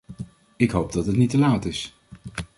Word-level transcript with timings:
Ik 0.57 0.71
hoop 0.71 0.91
dat 0.91 1.05
het 1.05 1.15
niet 1.15 1.29
te 1.29 1.37
laat 1.37 1.65
is. 1.65 1.95